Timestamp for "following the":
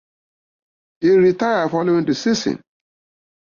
1.69-2.15